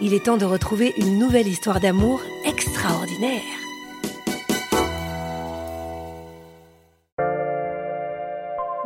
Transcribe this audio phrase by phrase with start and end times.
[0.00, 3.42] il est temps de retrouver une nouvelle histoire d'amour extraordinaire.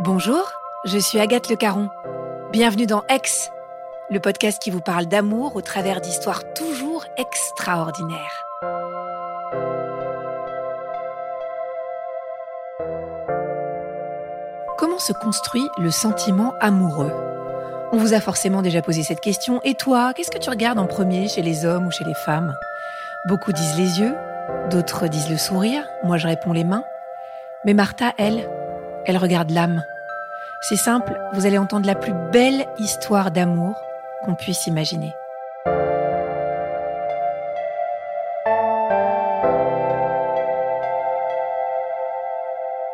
[0.01, 0.51] Bonjour,
[0.85, 1.89] je suis Agathe Le Caron.
[2.51, 3.51] Bienvenue dans Ex,
[4.11, 8.43] le podcast qui vous parle d'amour au travers d'histoires toujours extraordinaires.
[14.79, 17.32] Comment se construit le sentiment amoureux?
[17.95, 19.61] On vous a forcément déjà posé cette question.
[19.65, 22.57] Et toi, qu'est-ce que tu regardes en premier chez les hommes ou chez les femmes?
[23.29, 24.15] Beaucoup disent les yeux,
[24.71, 26.85] d'autres disent le sourire, moi je réponds les mains.
[27.67, 28.49] Mais Martha, elle,
[29.05, 29.85] elle regarde l'âme.
[30.63, 33.75] C'est simple, vous allez entendre la plus belle histoire d'amour
[34.25, 35.13] qu'on puisse imaginer.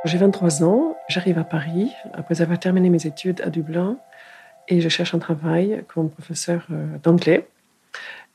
[0.05, 3.97] J'ai 23 ans, j'arrive à Paris après avoir terminé mes études à Dublin
[4.69, 7.49] et je cherche un travail comme professeur euh, d'anglais.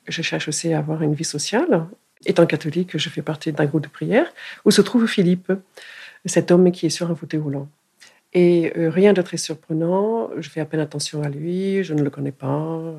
[0.07, 1.85] Je cherche aussi à avoir une vie sociale.
[2.25, 4.33] Étant catholique, je fais partie d'un groupe de prière
[4.65, 5.53] où se trouve Philippe,
[6.25, 7.69] cet homme qui est sur un fauteuil roulant.
[8.33, 12.01] Et euh, rien de très surprenant, je fais à peine attention à lui, je ne
[12.01, 12.93] le connais pas, euh,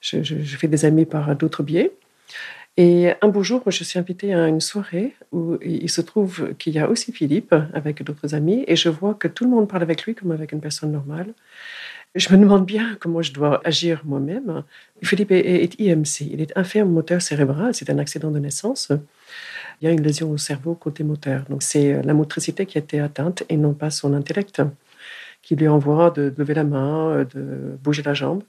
[0.00, 1.92] je, je, je, fais des amis par d'autres biais.
[2.76, 6.74] Et un beau jour, je suis invitée à une soirée où il se trouve qu'il
[6.74, 9.82] y a aussi Philippe avec d'autres amis, et je vois que tout le monde parle
[9.82, 11.34] avec lui comme avec une personne normale.
[12.14, 14.64] Je me demande bien comment je dois agir moi-même.
[15.02, 18.90] Philippe est, IMC, il est infirme moteur cérébral, c'est un accident de naissance.
[19.80, 21.44] Il y a une lésion au cerveau côté moteur.
[21.48, 24.62] Donc c'est la motricité qui a été atteinte et non pas son intellect
[25.42, 28.42] qui lui envoie de lever la main, de bouger la jambe.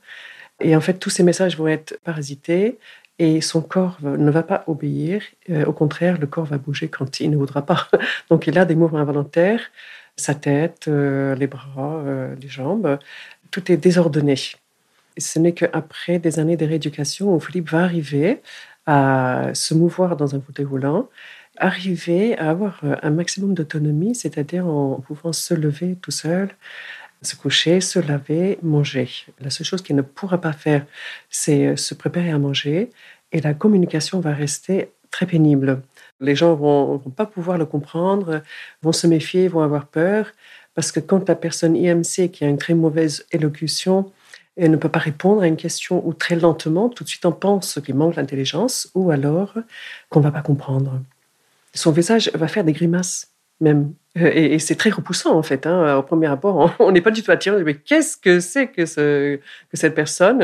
[0.59, 2.77] Et en fait, tous ces messages vont être parasités
[3.19, 5.21] et son corps ne va pas obéir.
[5.67, 7.87] Au contraire, le corps va bouger quand il ne voudra pas.
[8.29, 9.61] Donc il a des mouvements involontaires,
[10.15, 12.03] sa tête, les bras,
[12.41, 12.97] les jambes,
[13.51, 14.35] tout est désordonné.
[15.17, 18.41] Et ce n'est qu'après des années de rééducation où Philippe va arriver
[18.85, 21.09] à se mouvoir dans un fauteuil roulant,
[21.57, 26.49] arriver à avoir un maximum d'autonomie, c'est-à-dire en pouvant se lever tout seul,
[27.21, 29.09] se coucher, se laver, manger.
[29.41, 30.85] La seule chose qu'il ne pourra pas faire,
[31.29, 32.89] c'est se préparer à manger
[33.31, 35.81] et la communication va rester très pénible.
[36.21, 38.41] Les gens vont, vont pas pouvoir le comprendre,
[38.81, 40.31] vont se méfier, vont avoir peur
[40.79, 44.13] parce que quand la personne IMC qui a une très mauvaise élocution
[44.55, 47.33] elle ne peut pas répondre à une question ou très lentement, tout de suite on
[47.33, 49.55] pense qu'il manque l'intelligence ou alors
[50.07, 51.01] qu'on va pas comprendre.
[51.73, 53.27] Son visage va faire des grimaces
[53.59, 53.91] même.
[54.15, 55.67] Et, et c'est très repoussant en fait.
[55.67, 55.97] Hein.
[55.97, 57.61] Au premier abord, on n'est pas du tout attiré.
[57.65, 60.41] Mais qu'est-ce que c'est que, ce, que cette personne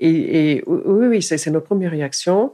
[0.00, 2.52] et, et, oui, oui, c'est notre première réaction.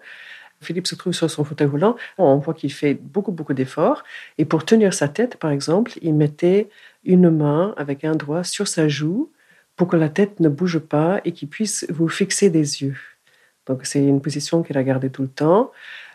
[0.62, 1.97] Philippe se trouve sur son fauteuil roulant.
[2.19, 4.05] On voit qu'il fait beaucoup, beaucoup d'efforts.
[4.39, 6.69] Et pour tenir sa tête, par exemple, il mettait
[7.05, 9.31] une main avec un doigt sur sa joue
[9.77, 12.99] pour que la tête ne bouge pas et qu'il puisse vous fixer des yeux.
[13.67, 15.71] Donc c'est une position qu'il a gardée tout le temps.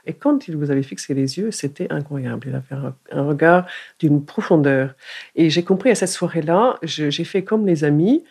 [0.05, 2.47] Et quand il vous avait fixé les yeux, c'était incroyable.
[2.47, 3.65] Il avait un, regard
[3.99, 4.93] d'une profondeur.
[5.35, 8.23] Et j'ai compris à cette soirée-là, j'ai fait comme les amis.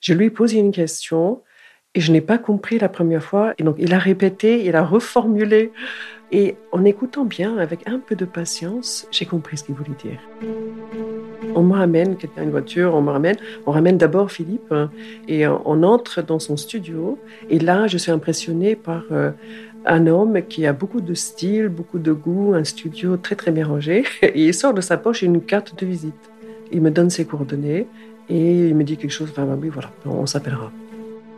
[0.00, 1.40] Je lui ai posé une question
[1.94, 3.54] et je n'ai pas compris la première fois.
[3.58, 5.72] Et donc il a répété, il a reformulé.
[6.34, 10.18] Et en écoutant bien, avec un peu de patience, j'ai compris ce qu'il voulait dire.
[11.54, 13.36] On me ramène quelqu'un une voiture, on me ramène,
[13.66, 14.90] on ramène d'abord Philippe hein,
[15.28, 17.18] et on entre dans son studio.
[17.50, 19.30] Et là, je suis impressionnée par euh,
[19.84, 23.66] un homme qui a beaucoup de style, beaucoup de goût, un studio très très bien
[23.66, 24.04] rangé.
[24.22, 26.30] Et il sort de sa poche une carte de visite.
[26.70, 27.86] Il me donne ses coordonnées
[28.30, 29.28] et il me dit quelque chose.
[29.30, 30.72] Enfin, oui, voilà, on s'appellera.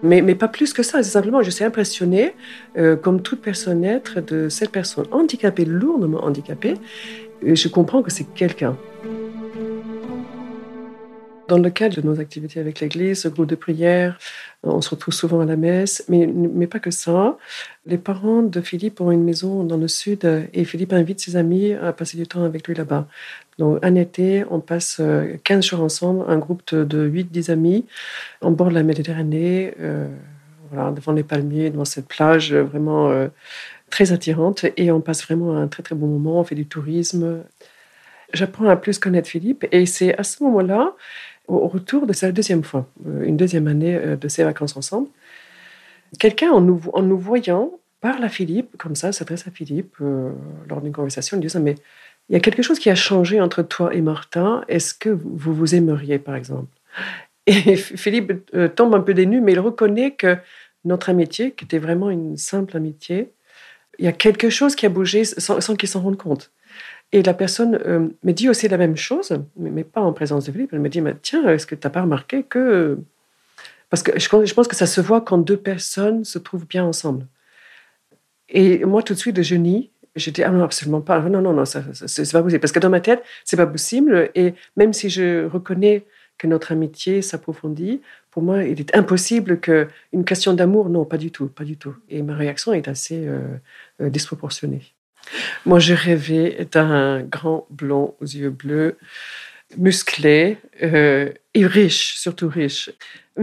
[0.05, 2.35] Mais, pas plus que ça, c'est simplement, je suis impressionnée,
[2.77, 6.75] euh, comme toute personne être, de cette personne handicapée, lourdement handicapée.
[7.43, 8.77] Et je comprends que c'est quelqu'un.
[11.49, 14.19] Dans le cadre de nos activités avec l'Église, ce groupe de prière,
[14.65, 17.37] on se retrouve souvent à la messe, mais, mais pas que ça.
[17.87, 21.73] Les parents de Philippe ont une maison dans le sud et Philippe invite ses amis
[21.75, 23.07] à passer du temps avec lui là-bas.
[23.59, 25.01] Donc, un été, on passe
[25.45, 27.87] 15 euh, jours ensemble, un groupe de, 8-10 amis,
[28.41, 30.09] en bord de la Méditerranée, euh,
[30.71, 33.29] voilà, devant les palmiers, devant cette plage vraiment euh,
[33.91, 34.65] très attirante.
[34.77, 37.45] Et on passe vraiment un très très bon moment, on fait du tourisme.
[38.33, 40.95] J'apprends à plus connaître Philippe et c'est à ce moment-là
[41.49, 45.09] au retour de sa deuxième fois, euh, une deuxième année euh, de ses vacances ensemble,
[46.19, 50.31] quelqu'un en nous, voyant parle à Philippe, comme ça, s'adresse à Philippe euh,
[50.69, 51.77] lors d'une conversation, lui disant Mais
[52.29, 55.55] il y a quelque chose qui a changé entre toi et Martin, est-ce que vous
[55.55, 56.69] vous aimeriez, par exemple?
[57.47, 58.33] Et Philippe
[58.75, 60.39] tombe un peu dénu, mais il reconnaît que
[60.87, 63.33] notre amitié, qui était vraiment une simple amitié,
[63.99, 66.51] il y a quelque chose qui a bougé sans, sans qu'il s'en rende compte.
[67.15, 70.53] Et la personne euh, me dit aussi la même chose, mais, pas en présence de
[70.53, 70.71] Philippe.
[70.73, 72.99] Elle me dit Tiens, est-ce que tu n'as pas remarqué que.
[73.89, 77.29] Parce que je, pense que ça se voit quand deux personnes se trouvent bien ensemble.
[78.49, 79.93] Et moi, tout de suite, je nie.
[80.17, 81.21] J'ai dit, ah non, absolument pas.
[81.21, 82.61] Non, non, non, c'est pas possible.
[82.61, 84.31] Parce que dans ma tête, c'est pas possible.
[84.35, 86.05] Et même si je reconnais
[86.37, 88.01] que notre amitié s'approfondit,
[88.33, 91.95] pour moi, il est impossible qu'une question d'amour, non, pas du tout, pas du tout.
[92.09, 93.41] Et ma réaction est assez euh,
[94.01, 94.83] euh, disproportionnée.
[95.65, 98.99] Moi, je rêvais d'un grand blond aux yeux bleus,
[99.77, 102.91] musclé euh, et riche, surtout riche.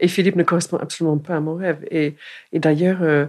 [0.00, 1.84] et Philippe ne correspond absolument pas à mon rêve.
[1.90, 2.14] Et,
[2.52, 3.26] d'ailleurs, euh,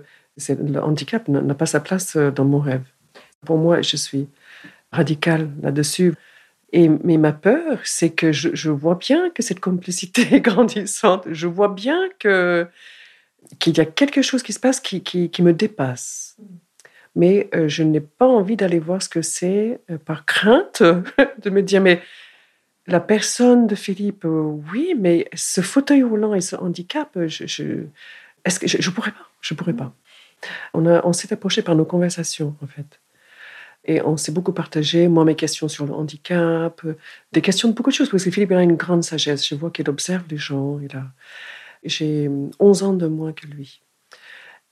[0.49, 2.83] le handicap n'a pas sa place euh, dans mon rêve.
[3.45, 4.27] Pour moi, je suis
[4.91, 6.13] radicale là-dessus.
[6.71, 11.27] Et, mais ma peur, c'est que je, vois bien que cette complicité est grandissante.
[11.31, 16.37] Je vois bien qu'il y a quelque chose qui se passe qui me dépasse
[17.15, 20.83] mais euh, je n'ai pas envie d'aller voir ce que c'est euh, par crainte
[21.41, 22.01] de me dire, mais
[22.88, 27.83] la personne de Philippe, euh, oui, mais ce fauteuil roulant et ce handicap, je,
[28.45, 29.94] est-ce que je, ne pourrais pas, je pourrais pas.
[30.73, 33.00] On, on s'est approché par nos conversations, en fait.
[33.85, 36.85] Et on s'est beaucoup partagé, moi, mes questions sur le handicap,
[37.31, 39.47] des questions de beaucoup de choses, parce que Philippe a une grande sagesse.
[39.47, 40.79] Je vois qu'il observe les gens.
[40.79, 41.06] Il a...
[41.83, 42.29] J'ai
[42.59, 43.81] 11 ans de moins que lui.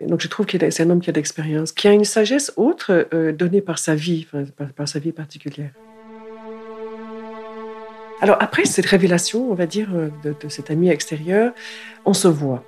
[0.05, 3.07] Donc je trouve que c'est un homme qui a d'expérience, qui a une sagesse autre
[3.13, 4.27] euh, donnée par sa vie,
[4.75, 5.71] par, sa vie particulière.
[8.21, 11.51] Alors après cette révélation, on va dire, euh, de, cet ami extérieur,
[12.05, 12.63] on se voit.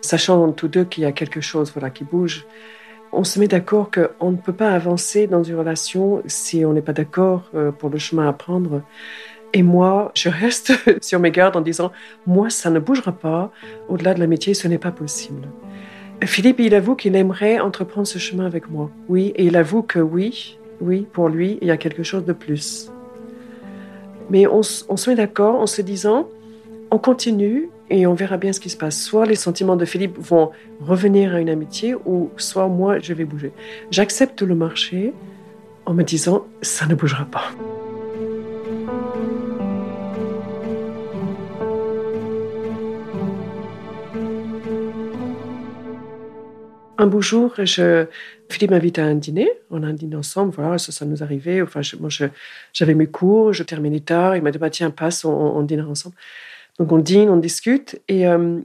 [0.00, 2.46] Sachant tous deux qu'il y a quelque chose voilà, qui bouge,
[3.12, 6.82] on se met d'accord qu'on ne peut pas avancer dans une relation si on n'est
[6.82, 8.82] pas d'accord euh, pour le chemin à prendre.
[9.52, 10.72] Et moi, je reste
[11.02, 11.90] sur mes gardes en disant,
[12.24, 13.50] moi, ça ne bougera pas.
[13.88, 15.48] Au-delà de l'amitié, ce n'est pas possible.
[16.26, 18.90] Philippe, il avoue qu'il aimerait entreprendre ce chemin avec moi.
[19.08, 22.32] Oui, et il avoue que oui, oui, pour lui, il y a quelque chose de
[22.32, 22.90] plus.
[24.28, 26.28] Mais on, se met d'accord en se disant,
[26.90, 29.00] on continue et on verra bien ce qui se passe.
[29.00, 30.50] Soit les sentiments de Philippe vont
[30.80, 33.52] revenir à une amitié, ou soit moi, je vais bouger.
[33.90, 35.12] J'accepte le marché
[35.86, 37.50] en me disant, ça ne bougera pas.
[47.00, 49.50] Un beau jour, Philippe m'invite à un dîner.
[49.70, 50.52] On a un dîner ensemble.
[50.54, 51.62] Voilà, ça, nous arrivait.
[51.62, 52.10] Enfin, moi,
[52.72, 54.36] j'avais mes cours, je terminais tard.
[54.36, 56.14] Il m'a dit bah, tiens, passe, on, on dîne ensemble.
[56.80, 58.58] Donc on dîne, on discute et euh,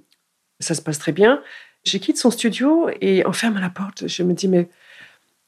[0.61, 1.43] ça se passe très bien.
[1.85, 4.07] Je quitte son studio et on ferme la porte.
[4.07, 4.69] Je me dis mais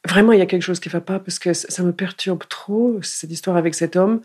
[0.06, 2.44] vraiment il y a quelque chose qui ne va pas parce que ça me perturbe
[2.50, 4.22] trop cette histoire avec cet homme.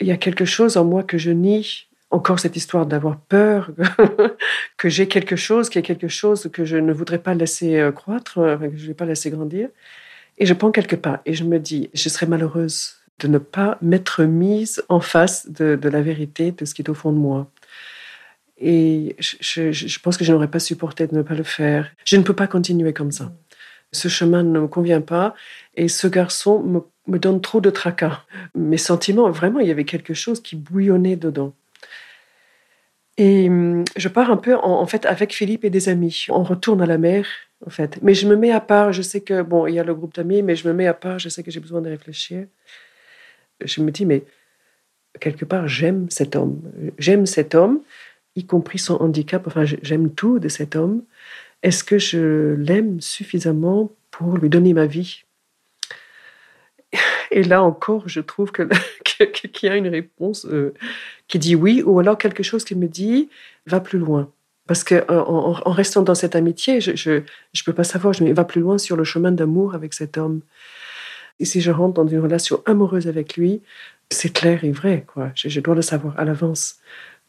[0.00, 3.70] Il y a quelque chose en moi que je nie encore cette histoire d'avoir peur
[4.76, 7.78] que j'ai quelque chose, qu'il y a quelque chose que je ne voudrais pas laisser
[7.78, 9.68] euh, croître, euh, que je ne vais pas laisser grandir.
[10.38, 13.78] Et je prends quelques pas et je me dis, je serais malheureuse de ne pas
[13.82, 17.50] m'être mise en face de, la vérité, de ce qui est au fond de moi.
[18.58, 21.90] Et je, pense que je n'aurais pas supporté de ne pas le faire.
[22.04, 23.32] Je ne peux pas continuer comme ça.
[23.92, 25.34] Ce chemin ne me convient pas
[25.74, 28.22] et ce garçon me, me donne trop de tracas.
[28.54, 31.54] Mes sentiments, vraiment, il y avait quelque chose qui bouillonnait dedans.
[33.22, 33.50] Et
[33.98, 36.24] je pars un peu en, fait avec Philippe et des amis.
[36.30, 37.26] On retourne à la mer
[37.66, 37.98] en fait.
[38.00, 38.94] Mais je me mets à part.
[38.94, 40.94] Je sais que bon, il y a le groupe d'amis, mais je me mets à
[40.94, 41.18] part.
[41.18, 42.46] Je sais que j'ai besoin de réfléchir.
[43.62, 44.24] Je me dis mais
[45.20, 46.62] quelque part, j'aime cet homme.
[46.96, 47.82] J'aime cet homme,
[48.36, 49.46] y compris son handicap.
[49.46, 51.02] Enfin, j'aime tout de cet homme.
[51.62, 55.24] Est-ce que je l'aime suffisamment pour lui donner ma vie?
[57.30, 58.52] Et là encore, je trouve
[59.04, 60.74] qu'il y a une réponse euh,
[61.28, 63.28] qui dit oui, ou alors quelque chose qui me dit
[63.66, 64.30] va plus loin.
[64.66, 67.22] Parce que en, restant dans cette amitié, je ne
[67.64, 70.42] peux pas savoir, je me va plus loin sur le chemin d'amour avec cet homme.
[71.40, 73.62] Et si je rentre dans une relation amoureuse avec lui,
[74.10, 75.32] c'est clair et vrai, quoi.
[75.34, 76.76] Je, dois le savoir à l'avance.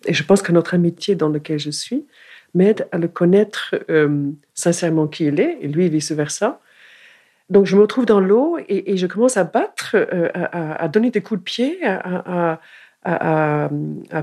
[0.06, 2.06] Et je pense que notre amitié dans laquelle je suis
[2.54, 6.60] m'aide à le connaître euh, sincèrement qui il est, et lui vice-versa.
[7.52, 11.20] Donc je me retrouve dans l'eau et, je commence à battre, euh, à, donner des
[11.20, 12.60] coups de pied, à,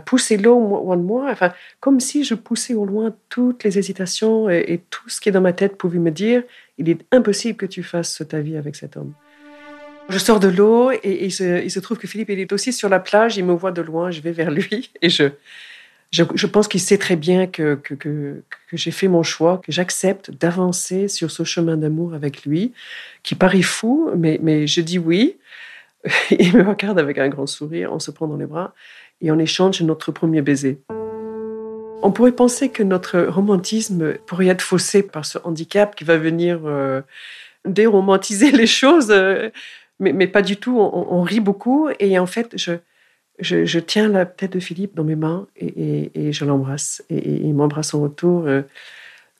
[0.06, 4.48] pousser l'eau loin de moi, enfin, comme si je poussais au loin toutes les hésitations
[4.48, 6.42] et, tout ce qui est dans ma tête pouvait me dire,
[6.78, 9.12] il est impossible que tu fasses ta vie avec cet homme.
[10.08, 12.98] Je sors de l'eau et, il, se, trouve que Philippe il est aussi sur la
[12.98, 13.36] plage.
[13.36, 15.24] Il me voit de loin, je vais vers lui et je,
[16.10, 21.06] je, pense qu'il sait très bien que, que, j'ai fait mon choix, que j'accepte d'avancer
[21.06, 22.72] sur ce chemin d'amour avec lui,
[23.22, 25.36] qui paraît fou, mais, mais je dis oui.
[26.30, 28.72] Il me regarde avec un grand sourire, on se prend dans les bras
[29.20, 30.80] et on échange notre premier baiser.
[32.02, 36.60] On pourrait penser que notre romantisme pourrait être faussé par ce handicap qui va venir
[36.64, 37.02] euh,
[37.64, 39.10] déromantiser les choses.
[39.10, 39.50] Euh,
[40.00, 40.78] mais, pas du tout.
[40.78, 42.72] On, rit beaucoup et en fait, je,
[43.40, 47.04] je, tiens la tête de Philippe dans mes mains et, je l'embrasse.
[47.10, 48.46] Et, il m'embrasse en retour.
[48.46, 48.62] Euh,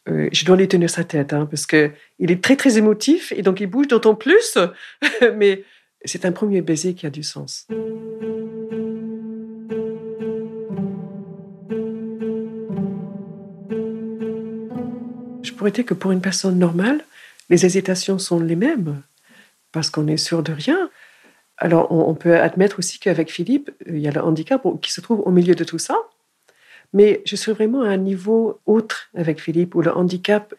[0.08, 3.32] euh, je dois lui tenir sa tête hein, parce que il est très très émotif
[3.32, 4.56] et donc il bouge d'autant plus.
[5.36, 5.64] mais
[6.04, 7.66] c'est un premier baiser qui a du sens.
[15.42, 17.04] Je pourrais dire que pour une personne normale,
[17.50, 19.02] les hésitations sont les mêmes
[19.72, 20.88] parce qu'on est sûr de rien.
[21.58, 25.20] Alors, on, peut admettre aussi qu'avec Philippe, il y a le handicap qui se trouve
[25.26, 25.96] au milieu de tout ça.
[26.92, 30.54] Mais je suis vraiment à un niveau autre avec Philippe, où le handicap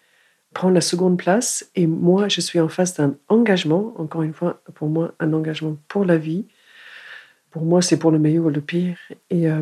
[0.54, 1.70] prend la seconde place.
[1.76, 5.78] Et moi, je suis en face d'un engagement, encore une fois, pour moi, un engagement
[5.88, 6.46] pour la vie.
[7.52, 8.98] Pour moi, c'est pour le meilleur ou le pire.
[9.30, 9.62] Et euh,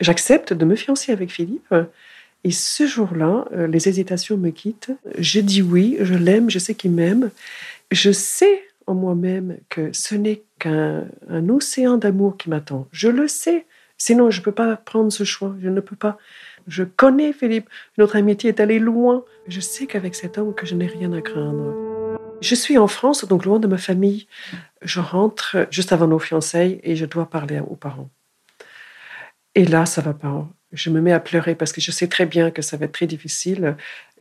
[0.00, 1.74] j'accepte de me fiancer avec Philippe.
[2.44, 4.92] Et ce jour-là, euh, les hésitations me quittent.
[5.18, 7.30] Je dis oui, je l'aime, je sais qu'il m'aime.
[7.90, 12.86] Je sais en moi-même que ce n'est qu'un océan d'amour qui m'attend.
[12.92, 13.66] Je le sais.
[13.98, 15.54] Sinon, je ne peux pas prendre ce choix.
[15.60, 16.16] Je ne peux pas.
[16.68, 17.68] Je connais Philippe.
[17.98, 19.24] Notre amitié est allée loin.
[19.48, 21.74] Je sais qu'avec cet homme, que je n'ai rien à craindre.
[22.40, 24.26] Je suis en France, donc loin de ma famille.
[24.82, 28.10] Je rentre juste avant nos fiançailles et je dois parler aux parents.
[29.54, 30.48] Et là, ça va pas.
[30.72, 32.92] Je me mets à pleurer parce que je sais très bien que ça va être
[32.92, 33.76] très difficile.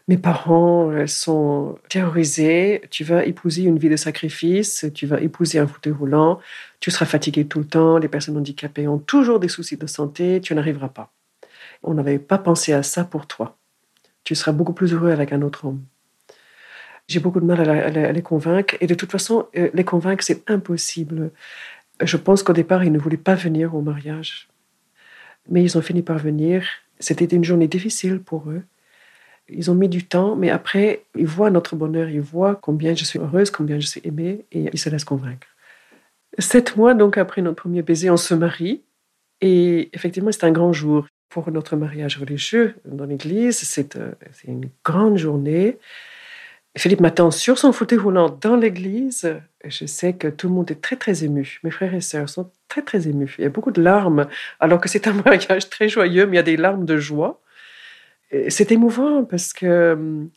[0.09, 2.81] Mes parents euh, sont terrorisés.
[2.89, 6.39] Tu vas épouser une vie de sacrifice, tu vas épouser un fauteuil roulant,
[6.79, 10.41] tu seras fatigué tout le temps, les personnes handicapées ont toujours des soucis de santé,
[10.41, 11.13] tu n'arriveras pas.
[11.83, 13.55] On n'avait pas pensé à ça pour toi.
[14.23, 15.83] Tu seras beaucoup plus heureux avec un autre homme.
[17.07, 20.49] J'ai beaucoup de mal à, les convaincre et de toute façon, euh, les convaincre, c'est
[20.49, 21.29] impossible.
[22.01, 24.49] Je pense qu'au départ, ils ne voulaient pas venir au mariage.
[25.51, 26.65] Mais ils ont fini par venir.
[26.99, 28.63] C'était une journée difficile pour eux.
[29.51, 33.03] Ils ont mis du temps, mais après, ils voient notre bonheur, ils voient combien je
[33.03, 35.47] suis heureuse, combien je suis aimée, et ils se laissent convaincre.
[36.37, 38.81] Sept mois donc après notre premier baiser, on se marie,
[39.41, 43.59] et effectivement, c'est un grand jour pour notre mariage religieux dans l'église.
[43.59, 44.11] C'est euh,
[44.45, 45.77] une grande journée.
[46.77, 49.39] Philippe m'attend sur son fauteuil roulant dans l'église.
[49.65, 51.59] Je sais que tout le monde est très, très ému.
[51.63, 53.35] Mes frères et sœurs sont très, très émus.
[53.37, 54.27] Il y a beaucoup de larmes,
[54.59, 57.41] alors que c'est un mariage très joyeux, mais il y a des larmes de joie
[58.49, 60.27] c'est émouvant parce que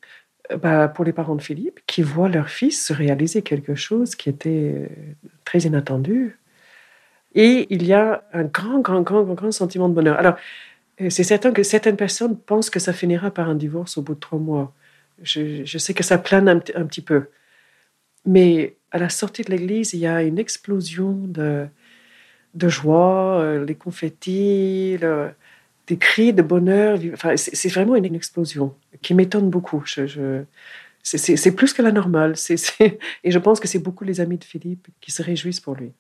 [0.51, 4.29] euh, bah, pour les parents de Philippe, qui voient leur fils réaliser quelque chose qui
[4.29, 4.89] était
[5.45, 6.39] très inattendu.
[7.35, 10.19] Et il y a un grand, grand, grand, grand, sentiment de bonheur.
[10.19, 10.37] Alors,
[11.01, 14.15] euh, c'est certain que certaines personnes pensent que ça finira par un divorce au bout
[14.15, 14.75] de trois mois.
[15.23, 17.27] Je, sais que ça plane un, petit peu.
[18.27, 21.69] Mais à la sortie de l'église, il y a une explosion de,
[22.69, 24.99] joie, euh, les confettis,
[25.93, 26.99] des cris de bonheur.
[27.13, 29.85] Enfin, c'est vraiment une, explosion qui m'étonne beaucoup.
[31.03, 32.35] C'est plus que la normale.
[33.25, 35.93] et je pense que c'est beaucoup les amis de Philippe qui se réjouissent pour lui.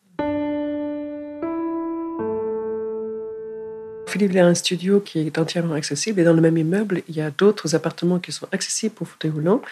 [4.08, 7.22] Philippe a un studio qui est entièrement accessible et dans le même immeuble, il y
[7.22, 9.62] a d'autres appartements qui sont accessibles pour fauteuil roulant.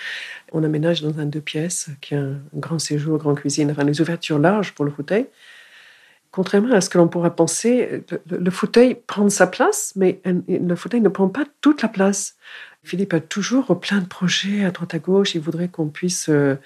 [0.52, 4.00] On aménage dans un deux pièces qui a un grand séjour, grande cuisine, enfin des
[4.00, 5.26] ouvertures larges pour le fauteuil
[6.30, 11.00] contrairement à ce que l'on pourrait penser, le, fauteuil prend sa place, mais le fauteuil
[11.00, 12.36] ne prend pas toute la place.
[12.82, 15.34] Philippe a toujours plein de projets à droite à gauche.
[15.34, 16.56] Il voudrait qu'on puisse euh,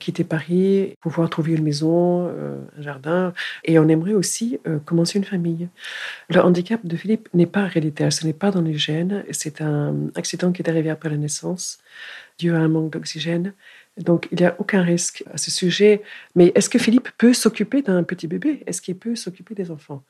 [0.00, 3.32] quitter Paris, pouvoir trouver une maison, euh, un jardin.
[3.64, 5.68] Et on aimerait aussi euh, commencer une famille.
[6.28, 9.24] Le handicap de Philippe n'est pas héréditaire, ce n'est pas dans les gènes.
[9.30, 11.78] C'est un accident qui est arrivé après la naissance,
[12.38, 13.52] dû à un manque d'oxygène.
[14.00, 16.02] Donc, il n'y a aucun risque à ce sujet.
[16.34, 18.62] Mais est-ce que Philippe peut s'occuper d'un petit bébé?
[18.66, 20.02] Est-ce qu'il peut s'occuper des enfants?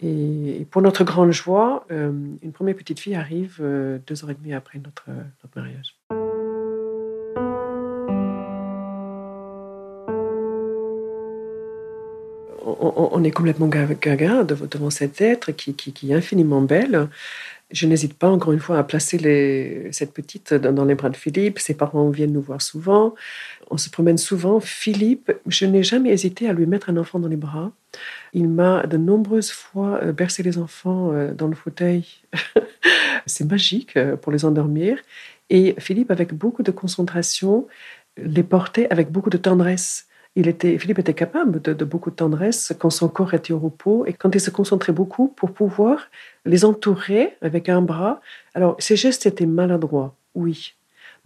[0.00, 4.34] Et pour notre grande joie, euh, une première petite fille arrive euh, deux heures et
[4.34, 5.04] demie après notre,
[5.42, 5.94] notre mariage.
[12.64, 17.08] On, est complètement gaga devant cet être qui, est infiniment belle.
[17.72, 21.58] Je n'hésite pas, encore une fois, à placer cette petite dans les bras de Philippe.
[21.58, 23.14] Ses parents viennent nous voir souvent.
[23.70, 24.60] On se promène souvent.
[24.60, 27.72] Philippe, je n'ai jamais hésité à lui mettre un enfant dans les bras.
[28.34, 32.04] Il m'a de nombreuses fois euh, bercé les enfants euh, dans le fauteuil.
[33.26, 34.98] C'est magique euh, pour les endormir.
[35.50, 37.66] Et Philippe, avec beaucoup de concentration,
[38.16, 40.06] les portait avec beaucoup de tendresse.
[40.34, 44.06] Il était, Philippe était capable de, beaucoup de tendresse quand son corps était au repos
[44.06, 46.08] et quand il se concentrait beaucoup pour pouvoir
[46.46, 48.20] les entourer avec un bras.
[48.54, 50.74] Alors, ses gestes étaient maladroits, oui,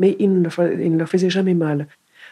[0.00, 0.48] mais il ne,
[0.82, 1.86] il ne leur faisait jamais mal.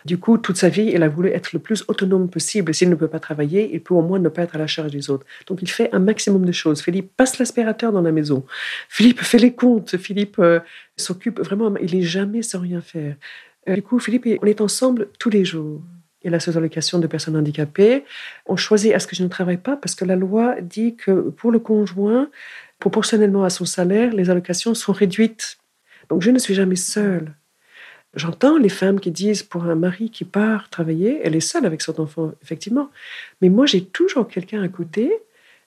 [0.05, 2.75] Du coup, toute sa vie, il a voulu être le plus autonome possible.
[2.75, 4.93] S'il ne peut pas travailler, il peut au moins ne pas être à la charge
[4.93, 5.25] des autres.
[5.47, 6.83] Donc, il fait un maximum de choses.
[6.83, 8.45] Philippe passe l'aspirateur dans la maison.
[8.89, 9.97] Philippe fait les comptes.
[9.97, 10.61] Philippe euh,
[10.97, 11.75] s'occupe vraiment.
[11.77, 13.17] Il n'est jamais sans rien faire.
[13.69, 15.81] Euh, du coup, Philippe, on est ensemble tous les jours.
[16.25, 18.05] Il a ses allocations de personnes handicapées.
[18.47, 21.31] On choisit à ce que je ne travaille pas parce que la loi dit que
[21.31, 22.31] pour le conjoint,
[22.81, 25.59] proportionnellement à son salaire, les allocations sont réduites.
[26.09, 27.35] Donc, je ne suis jamais seule.
[28.15, 31.83] J'entends les femmes qui disent pour un mari qui part travailler, elle est seule avec
[31.83, 32.91] son enfant, effectivement.
[33.41, 35.13] Mais moi, j'ai toujours quelqu'un à côté,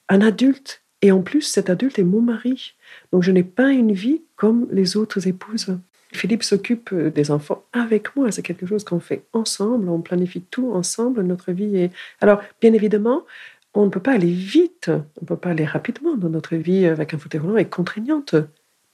[0.10, 0.82] un adulte.
[1.02, 2.74] Et en plus, cet adulte est mon mari.
[3.12, 5.78] Donc, je n'ai pas une vie comme les autres épouses.
[6.14, 8.32] Philippe s'occupe des enfants avec moi.
[8.32, 9.90] C'est quelque chose qu'on fait ensemble.
[9.90, 11.22] On planifie tout ensemble.
[11.22, 11.92] Notre vie est.
[12.22, 13.26] Alors, bien évidemment,
[13.74, 14.90] on ne peut pas aller vite.
[14.90, 18.36] On ne peut pas aller rapidement dans notre vie avec un fauteuil roulant est contraignante.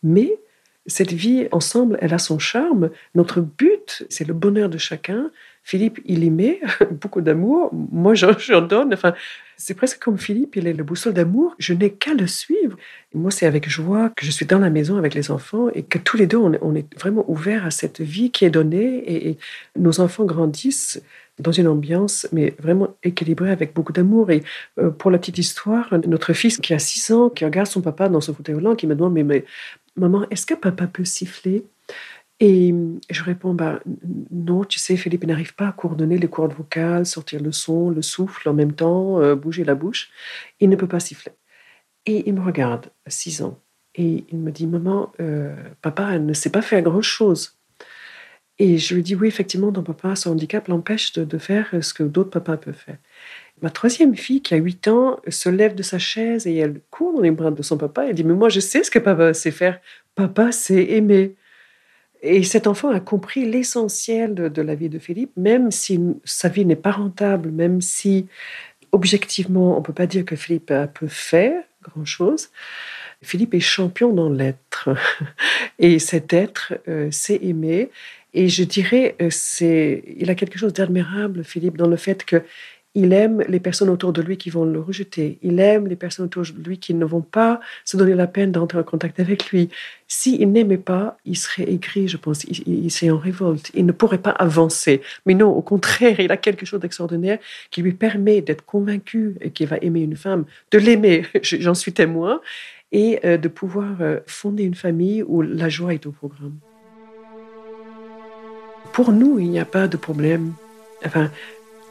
[0.02, 0.38] Mais
[0.86, 2.90] cette vie ensemble, elle a son charme.
[3.16, 5.32] Notre but, c'est le bonheur de chacun.
[5.64, 6.60] Philippe, il met
[6.92, 7.74] beaucoup d'amour.
[7.74, 8.94] Moi, j'en donne.
[8.94, 9.14] Enfin,
[9.56, 11.56] c'est presque comme Philippe, il est le boussole d'amour.
[11.58, 12.76] Je n'ai qu'à le suivre.
[13.14, 15.98] moi, c'est avec joie que je suis dans la maison avec les enfants et que
[15.98, 19.04] tous les deux, on est, vraiment ouverts à cette vie qui est donnée.
[19.30, 19.38] Et,
[19.80, 21.02] nos enfants grandissent
[21.40, 24.32] dans une ambiance, mais vraiment équilibrée avec beaucoup d'amour.
[24.32, 24.44] Et
[24.80, 28.10] euh, pour la petite histoire, notre fils qui a 6 ans, qui regarde son papa
[28.10, 29.46] dans ce fauteuil roulant, qui me demande, mais, mais
[29.96, 31.66] Maman, est-ce que papa peut siffler?
[32.40, 32.74] Et
[33.10, 33.80] je réponds bah,
[34.32, 38.02] Non, tu sais, Philippe n'arrive pas à coordonner les cordes vocales, sortir le son, le
[38.02, 40.10] souffle en même temps, euh, bouger la bouche.
[40.60, 41.32] Il ne peut pas siffler.
[42.06, 43.60] Et il me regarde, 6 ans,
[43.96, 47.58] et il me dit Maman, euh, papa ne sait pas faire grand-chose.
[48.60, 52.04] Et je lui dis Oui, effectivement, ton papa, son handicap l'empêche de faire ce que
[52.04, 52.98] d'autres papas peuvent faire.
[53.64, 57.14] Ma troisième fille, qui a 8 ans, se lève de sa chaise et elle court
[57.14, 58.06] dans les bras de son papa.
[58.06, 59.80] Elle dit Mais moi, je sais ce que papa sait faire.
[60.16, 61.36] Papa sait aimer.
[62.22, 66.66] Et cet enfant a compris l'essentiel de, la vie de Philippe, même si sa vie
[66.66, 68.28] n'est pas rentable, même si
[68.92, 72.50] objectivement, on ne peut pas dire que Philippe a peu fait grand-chose.
[73.22, 74.90] Philippe est champion dans l'être.
[75.80, 77.92] Et cet être euh, sait aimer.
[78.34, 82.44] Et je dirais, euh, c'est, il a quelque chose d'admirable, Philippe, dans le fait que
[82.96, 85.40] il aime les personnes autour de lui qui vont le rejeter.
[85.42, 88.52] Il aime les personnes autour de lui qui ne vont pas se donner la peine
[88.52, 89.70] d'entrer en contact avec lui.
[90.08, 92.44] S'il n'aimait pas, il serait aigri, je pense.
[92.44, 93.72] Il, serait en révolte.
[93.74, 95.02] Il ne pourrait pas avancer.
[95.26, 97.40] Mais non, au contraire, il a quelque chose d'extraordinaire
[97.72, 102.42] qui lui permet d'être convaincu qu'il va aimer une femme, de l'aimer, j'en suis témoin,
[102.92, 106.58] et euh, de pouvoir euh, fonder une famille où la joie est au programme.
[108.94, 110.54] Pour nous, il n'y a pas de problème.
[111.04, 111.32] Enfin,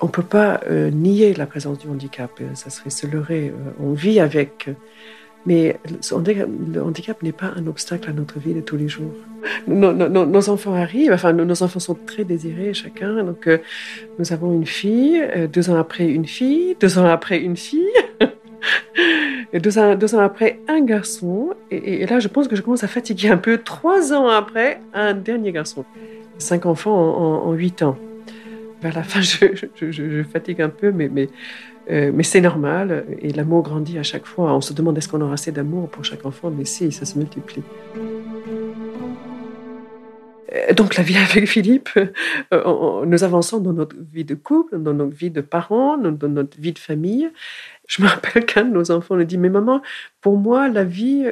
[0.03, 3.49] on ne peut pas euh, nier la présence du handicap, euh, ça serait se leurrer.
[3.49, 4.69] Euh, on vit avec.
[5.47, 9.13] Mais le handicap n'est pas un obstacle à notre vie de tous les jours.
[9.67, 13.25] Nos, enfants arrivent, enfin nos enfants sont très désirés chacun.
[13.25, 13.49] Donc
[14.21, 15.21] nous avons une fille,
[15.53, 17.91] deux ans après une fille, deux ans après une fille,
[19.53, 21.55] deux ans, deux ans après un garçon.
[21.73, 23.59] Et, là je pense que je commence à fatiguer un peu.
[23.59, 25.85] Trois ans après un dernier garçon.
[26.39, 27.99] Cinq enfants en huit ans
[28.83, 29.21] vers la fin,
[29.81, 31.29] je, fatigue un peu, mais, mais,
[31.91, 33.07] euh, mais c'est normal.
[33.21, 34.53] Et l'amour grandit à chaque fois.
[34.55, 37.17] On se demande est-ce qu'on aura assez d'amour pour chaque enfant, mais si, ça se
[37.17, 37.63] multiplie.
[40.53, 41.91] Euh, donc la vie avec Philippe,
[42.53, 46.61] euh, nous avançons dans notre vie de couple, dans notre vie de parents, dans notre
[46.61, 47.31] vie de famille.
[47.89, 49.81] Je me rappelle qu'un de nos enfants nous dit, mais maman,
[50.21, 51.25] pour moi, la vie,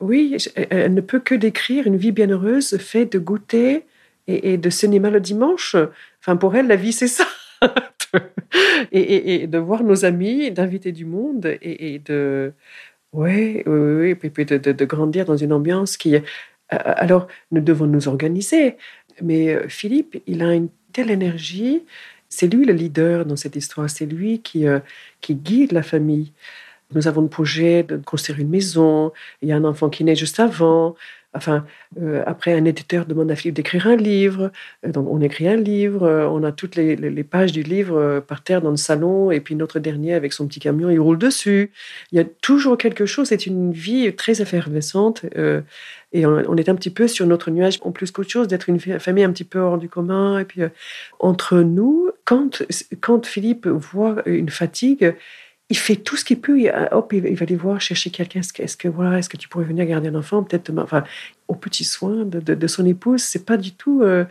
[0.00, 0.36] Oui,
[0.70, 3.84] elle ne peut que décrire une vie bienheureuse faite de goûter
[4.28, 5.74] et, de cinéma le dimanche.
[6.28, 7.26] Enfin, pour elle, la vie, c'est ça.
[8.92, 12.52] et, de voir nos amis, d'inviter du monde et, de,
[13.14, 16.16] ouais, oui, et puis de, grandir dans une ambiance qui.
[16.68, 18.76] Alors, nous devons nous organiser.
[19.22, 21.82] Mais euh, Philippe, il a une telle énergie.
[22.28, 23.88] C'est lui le leader dans cette histoire.
[23.88, 24.80] C'est lui qui, euh,
[25.22, 26.34] qui guide la famille.
[26.94, 29.12] Nous avons le projet de construire une maison.
[29.40, 30.94] Il y a un enfant qui naît juste avant.
[31.38, 31.64] Enfin,
[32.02, 34.50] euh, après, un éditeur demande à Philippe d'écrire un livre.
[34.84, 36.02] Euh, donc, on écrit un livre.
[36.02, 39.30] Euh, on a toutes les, pages du livre par terre dans le salon.
[39.30, 41.70] Et puis, notre dernier, avec son petit camion, il roule dessus.
[42.10, 43.28] Il y a toujours quelque chose.
[43.28, 45.24] C'est une vie très effervescente.
[46.12, 48.80] et on, est un petit peu sur notre nuage, en plus qu'autre chose, d'être une
[48.80, 50.40] famille un petit peu hors du commun.
[50.40, 50.62] Et puis,
[51.20, 52.62] entre nous, quand,
[53.00, 55.14] quand Philippe voit une fatigue,
[55.70, 56.58] il fait tout ce qu'il peut.
[56.58, 58.40] Il, hop, il, va aller voir, chercher quelqu'un.
[58.40, 61.04] Est-ce que, voilà, est-ce que tu pourrais venir garder un enfant Peut-être enfin,
[61.46, 63.22] au petit soin de, son épouse.
[63.22, 64.24] C'est pas du tout euh,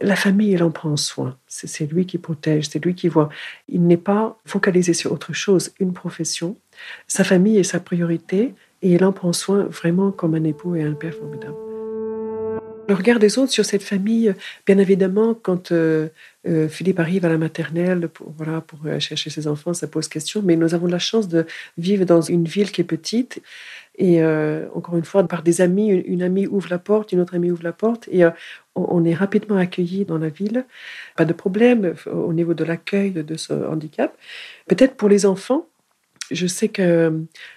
[0.00, 0.52] la famille.
[0.52, 1.36] Il en prend soin.
[1.46, 2.68] C'est lui qui protège.
[2.68, 3.28] C'est lui qui voit.
[3.68, 5.72] Il n'est pas focalisé sur autre chose.
[5.78, 6.56] Une profession.
[7.06, 10.82] Sa famille est sa priorité et il en prend soin vraiment comme un époux et
[10.82, 11.56] un père formidable.
[12.88, 16.08] Le regard des autres sur cette famille, bien évidemment, quand euh,
[16.48, 20.08] euh, Philippe arrive à la maternelle pour, voilà, pour euh, chercher ses enfants, ça pose
[20.08, 21.44] question, mais nous avons la chance de
[21.76, 23.42] vivre dans une ville qui est petite.
[23.98, 24.24] Et
[24.74, 27.64] encore une fois, par des amis, une, amie ouvre la porte, une autre amie ouvre
[27.64, 28.22] la porte, et
[28.76, 30.66] on, est rapidement accueillis dans la ville.
[31.16, 34.16] Pas de problème au niveau de l'accueil de ce handicap.
[34.68, 35.66] Peut-être pour les enfants,
[36.30, 37.10] je sais que euh,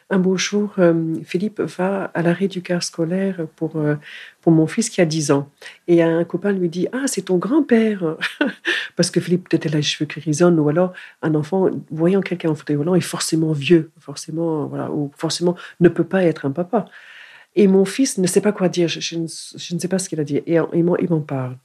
[0.10, 3.96] un beau jour, euh, Philippe va à l'arrêt du car scolaire pour, euh,
[4.42, 5.50] pour mon fils qui a 10 ans.
[5.88, 8.18] Et un copain lui dit Ah, c'est ton grand-père
[8.96, 12.50] Parce que Philippe peut-être a les cheveux qui résonnent, ou alors un enfant, voyant quelqu'un
[12.50, 16.52] en fauteuil volant, est forcément vieux, forcément, voilà, ou forcément ne peut pas être un
[16.52, 16.86] papa.
[17.56, 20.24] Et mon fils ne sait pas quoi dire, je, ne, sais pas ce qu'il a
[20.24, 20.38] dit.
[20.46, 21.58] Et il m'en parle.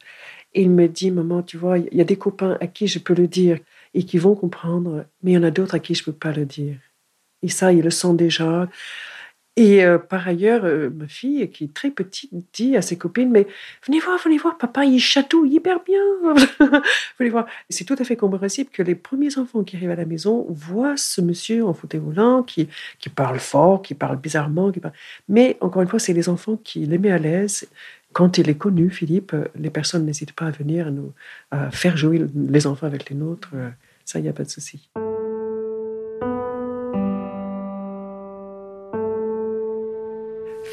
[0.54, 2.98] Et il me dit Maman, tu vois, il y a des copains à qui je
[2.98, 3.58] peux le dire
[3.94, 6.12] et qui vont comprendre, mais il y en a d'autres à qui je ne peux
[6.12, 6.76] pas le dire.
[7.42, 8.68] Et ça, il le sent déjà.
[9.58, 13.30] Et euh, par ailleurs, euh, ma fille, qui est très petite, dit à ses copines,
[13.30, 13.46] mais
[13.86, 16.02] venez voir, venez voir, papa, il chatouille hyper bien.
[17.18, 17.46] venez voir.
[17.70, 20.98] C'est tout à fait compréhensible que les premiers enfants qui arrivent à la maison voient
[20.98, 22.68] ce monsieur en fauteuil roulant qui,
[22.98, 24.70] qui parle fort, qui parle bizarrement.
[24.70, 24.94] Qui parle...
[25.26, 27.66] Mais encore une fois, c'est les enfants qui les à l'aise.
[28.12, 31.12] Quand il est connu, Philippe, les personnes n'hésitent pas à venir nous
[31.50, 33.50] à faire jouer les enfants avec les nôtres.
[34.04, 34.90] Ça, il n'y a pas de souci.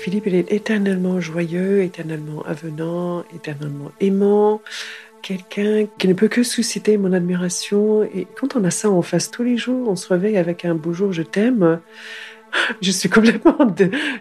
[0.04, 4.62] Philippe, il est éternellement joyeux, éternellement avenant, éternellement aimant,
[5.22, 8.04] quelqu'un qui ne peut que susciter mon admiration.
[8.04, 10.76] Et quand on a ça en face tous les jours, on se réveille avec un
[10.76, 11.80] beau jour, je t'aime.
[12.82, 13.58] Je suis complètement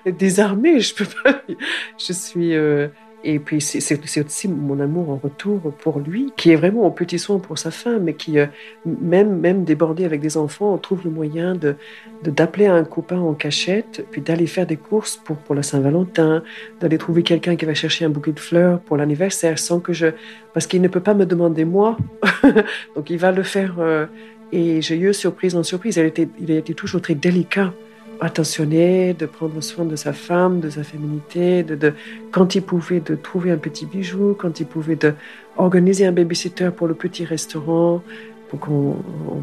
[0.07, 0.79] désarmée.
[0.79, 1.43] Je peux pas.
[1.99, 2.55] Je suis.
[2.55, 2.87] Euh,
[3.25, 7.19] et puis c'est aussi mon amour en retour pour lui, qui est vraiment en petit
[7.19, 8.47] soin pour sa femme, mais qui, euh,
[8.85, 11.77] même, même débordé avec des enfants, trouve le moyen de
[12.25, 16.45] d'appeler un copain en cachette, puis d'aller faire des courses pour, pour la Saint-Valentin,
[16.81, 20.07] d'aller trouver quelqu'un qui va chercher un bouquet de fleurs pour l'anniversaire, sans que je...
[20.55, 21.97] Parce qu'il ne peut pas me demander moi,
[22.95, 23.75] donc il va le faire.
[23.81, 24.07] Euh,
[24.53, 25.97] et j'ai eu surprise en surprise.
[25.97, 27.73] Il il a été toujours très délicat
[28.23, 31.93] attentionné, de prendre soin de sa femme, de sa féminité, de,
[32.31, 35.15] quand il pouvait de trouver un petit bijou, quand il pouvait de
[35.57, 38.03] organiser un babysitter pour le petit restaurant,
[38.49, 38.97] pour qu'on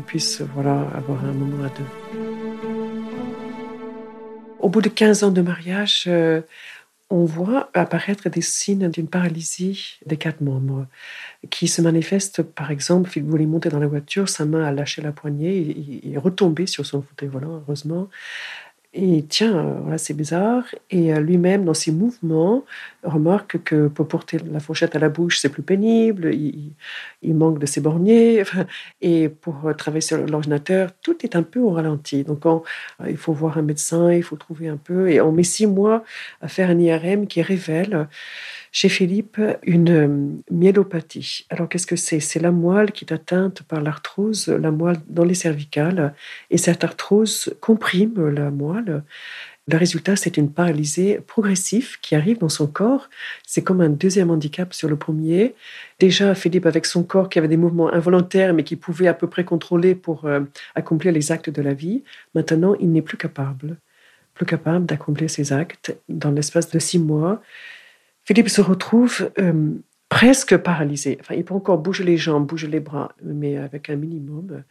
[0.07, 1.83] puisse voilà avoir un moment à deux.
[4.59, 6.41] Au bout de 15 ans de mariage, euh,
[7.09, 10.85] on voit apparaître des signes d'une paralysie des quatre membres
[11.49, 15.01] qui se manifeste, par exemple, il voulait monter dans la voiture, sa main a lâché
[15.01, 15.57] la poignée,
[16.03, 18.09] il est retombé sur son fauteuil volant, heureusement.
[18.93, 20.63] Et tiens, euh, voilà, c'est bizarre.
[20.89, 22.65] Et euh, lui-même, dans ses mouvements,
[23.03, 26.33] remarque que pour porter la fourchette à la bouche, c'est plus pénible.
[26.33, 26.73] Il,
[27.35, 28.43] manque de ses borniers.
[29.01, 32.23] Et pour euh, travailler sur l'ordinateur, tout est un peu au ralenti.
[32.23, 32.43] Donc,
[33.07, 35.09] il faut voir un médecin, il faut trouver un peu.
[35.11, 36.03] Et on met six mois
[36.41, 38.07] à faire un IRM qui révèle
[38.71, 41.45] chez Philippe une euh, myélopathie.
[41.49, 42.19] Alors qu'est-ce que c'est?
[42.19, 46.13] C'est la moelle qui est atteinte par l'arthrose, la moelle dans les cervicales,
[46.49, 49.03] et cette arthrose comprime la moelle.
[49.71, 53.07] Le résultat, c'est une paralysie progressive qui arrive dans son corps.
[53.45, 55.53] C'est comme un deuxième handicap sur le premier.
[55.99, 59.27] Déjà, Philippe, avec son corps qui avait des mouvements involontaires, mais qui pouvait à peu
[59.27, 60.39] près contrôler pour euh,
[60.73, 62.03] accomplir les actes de la vie,
[62.33, 63.77] maintenant, il n'est plus capable,
[64.33, 67.39] plus capable d'accomplir ces actes dans l'espace de six mois.
[68.29, 69.71] Philippe se retrouve euh,
[70.07, 71.17] presque paralysé.
[71.19, 74.61] Enfin, il peut encore bouger les jambes, bouger les bras, mais avec un minimum.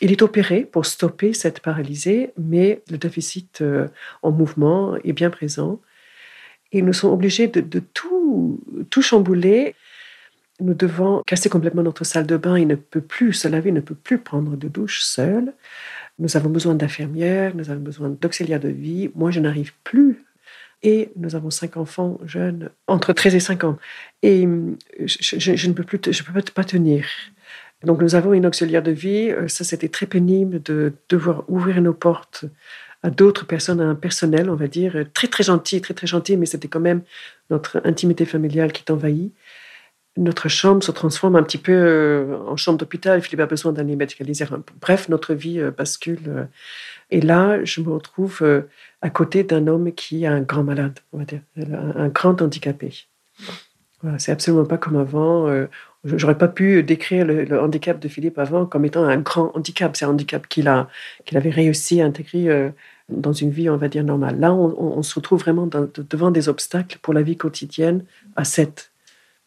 [0.00, 3.86] Il est opéré pour stopper cette paralysie, mais le déficit euh,
[4.22, 5.80] en mouvement est bien présent.
[6.72, 9.76] Et nous sommes obligés de, de tout, tout chambouler.
[10.58, 12.58] Nous devons casser complètement notre salle de bain.
[12.58, 15.54] Il ne peut plus se laver, il ne peut plus prendre de douche seul.
[16.18, 19.12] Nous avons besoin d'infirmières, nous avons besoin d'auxiliaires de vie.
[19.14, 20.24] Moi, je n'arrive plus.
[20.82, 23.78] Et nous avons cinq enfants jeunes, entre 13 et 5 ans.
[24.22, 24.48] Et
[25.04, 27.04] je, je- ne peux plus, je peux pas, tenir.
[27.84, 29.30] Donc, nous avons une auxiliaire de vie.
[29.30, 32.44] Euh, Ça, c'était très pénible de devoir ouvrir nos portes
[33.04, 36.06] à d'autres personnes, à un personnel, on va dire, euh, très, très gentil, très, très
[36.06, 37.02] gentil, mais c'était quand même
[37.50, 39.32] notre intimité familiale qui est envahie.
[40.18, 43.22] Notre chambre se transforme un petit peu euh, en chambre d'hôpital.
[43.22, 44.44] Philippe a besoin d'aller médicaliser.
[44.80, 46.20] Bref, notre vie euh, bascule.
[46.28, 46.44] euh.
[47.10, 48.42] Et là, je me retrouve
[49.02, 53.04] à côté d'un homme qui est un grand malade, on va dire, un, grand handicapé.
[54.00, 55.54] Voilà, c'est absolument pas comme avant.
[56.04, 59.94] J'aurais pas pu décrire le, handicap de Philippe avant comme étant un grand handicap.
[59.94, 60.88] C'est un handicap qu'il a,
[61.26, 62.72] qu'il avait réussi à intégrer
[63.10, 64.40] dans une vie, on va dire, normale.
[64.40, 68.91] Là, on, se retrouve vraiment devant des obstacles pour la vie quotidienne à 7.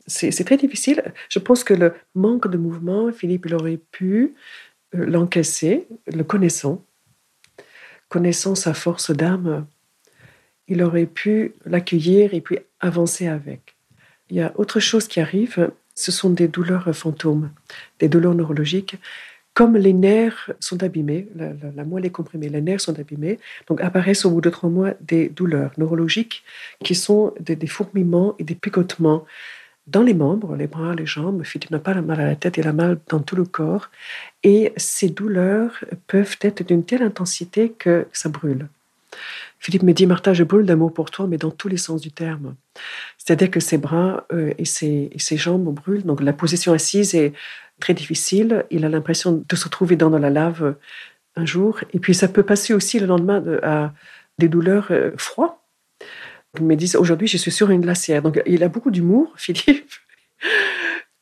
[0.08, 1.14] C'est très difficile.
[1.30, 4.36] Je pense que le manque de mouvement, Philippe, il aurait pu
[4.94, 6.86] euh, l'encaisser, le connaissant,
[8.08, 9.66] connaissant sa force d'âme,
[10.68, 13.76] il aurait pu l'accueillir et puis avancer avec.
[14.30, 17.52] Il y a autre chose qui arrive, ce sont des douleurs fantômes,
[18.00, 18.98] des douleurs neurologiques.
[19.54, 24.26] Comme les nerfs sont abîmés, la moelle est comprimée, les nerfs sont abîmés, donc apparaissent
[24.26, 26.44] au bout de trois mois des douleurs neurologiques
[26.84, 29.26] qui sont des, des fourmillements et des picotements
[29.88, 31.44] dans les membres, les bras, les jambes.
[31.44, 33.90] Philippe n'a pas la mal à la tête, il a mal dans tout le corps.
[34.44, 38.68] Et ces douleurs peuvent être d'une telle intensité que ça brûle.
[39.60, 42.12] Philippe me dit, Martha, je brûle d'amour pour toi, mais dans tous les sens du
[42.12, 42.56] terme.
[43.18, 46.04] C'est-à-dire que ses bras euh, et, ses, et jambes brûlent.
[46.04, 47.34] Donc la position assise est
[47.80, 48.66] très difficile.
[48.72, 50.76] Il a l'impression de se trouver dans la lave
[51.36, 51.80] un jour.
[51.94, 53.94] Et puis ça peut passer aussi le lendemain de- à
[54.38, 55.52] des douleurs euh, froides.
[56.60, 58.22] Il me dit, aujourd'hui, je suis sur une glacière.
[58.22, 59.92] Donc il a beaucoup d'humour, Philippe.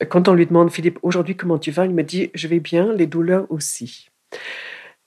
[0.09, 1.85] Quand on lui demande, Philippe, aujourd'hui, comment tu vas?
[1.85, 4.09] Il me dit, je vais bien, les douleurs aussi.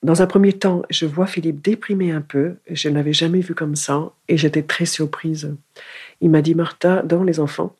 [0.02, 2.56] Dans un premier temps, je vois Philippe déprimé un peu.
[2.70, 5.54] Je ne l'avais jamais vu comme ça et j'étais très surprise.
[6.20, 7.74] Il m'a dit, Martha, dans les enfants,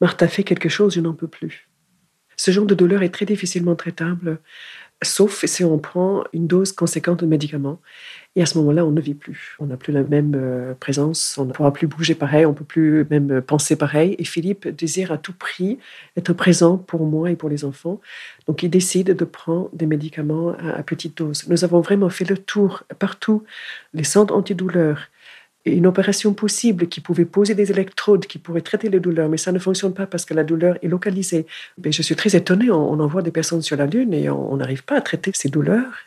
[0.00, 1.68] Martha fait quelque chose, je n'en peux plus.
[2.36, 4.38] Ce genre de douleur est très difficilement traitable,
[5.02, 7.80] sauf si on prend une dose conséquente de médicaments.
[8.38, 9.56] Et à ce moment-là, on ne vit plus.
[9.58, 12.54] On n'a plus la même euh, présence, on ne pourra plus bouger pareil, on ne
[12.54, 14.14] peut plus même euh, penser pareil.
[14.20, 15.80] Et Philippe désire à tout prix
[16.16, 18.00] être présent pour moi et pour les enfants.
[18.46, 21.48] Donc il décide de prendre des médicaments à, petite dose.
[21.48, 23.42] Nous avons vraiment fait le tour partout,
[23.92, 25.08] les centres antidouleurs,
[25.64, 29.50] une opération possible qui pouvait poser des électrodes, qui pourrait traiter les douleurs, mais ça
[29.50, 31.44] ne fonctionne pas parce que la douleur est localisée.
[31.84, 34.84] Mais je suis très étonnée, on, envoie des personnes sur la Lune et on n'arrive
[34.84, 36.06] pas à traiter ces douleurs.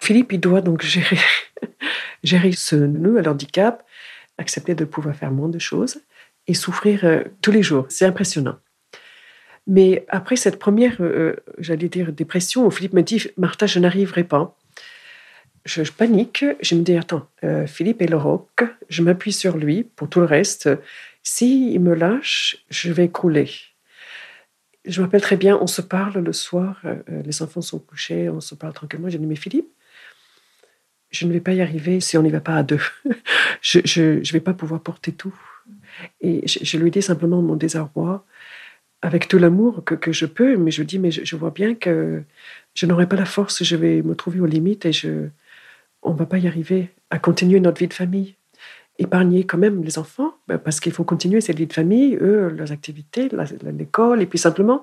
[0.00, 1.18] Philippe, il doit donc gérer,
[2.22, 3.84] gérer ce à l'handicap,
[4.38, 6.00] accepter de pouvoir faire moins de choses
[6.46, 7.86] et souffrir euh, tous les jours.
[7.88, 8.56] C'est impressionnant.
[9.66, 14.24] Mais après cette première, euh, j'allais dire, dépression, où Philippe me dit, Martha, je n'arriverai
[14.24, 14.56] pas.
[15.68, 19.84] Je, panique, je me dis, attends, euh, Philippe est le roc, je m'appuie sur lui
[19.84, 20.70] pour tout le reste.
[21.22, 23.50] S'il me lâche, je vais couler.
[24.86, 27.78] Je me rappelle très bien, on se parle le soir, euh, euh, les enfants sont
[27.78, 29.10] couchés, on se parle tranquillement.
[29.10, 29.68] J'ai dit, mais Philippe,
[31.10, 32.80] je ne vais pas y arriver si on n'y va pas à deux.
[33.62, 35.34] je ne vais pas pouvoir porter tout.
[36.20, 38.24] Et je, lui dis simplement mon désarroi,
[39.02, 42.22] avec tout l'amour que, je peux, mais je dis, mais je, vois bien que
[42.74, 45.28] je n'aurai pas la force, je vais me trouver aux limites et je,
[46.02, 48.34] on ne va pas y arriver à continuer notre vie de famille.
[49.00, 52.48] Épargner quand même les enfants, ben, parce qu'il faut continuer cette vie de famille, eux,
[52.48, 53.28] leurs activités,
[53.62, 54.82] l'école, et puis simplement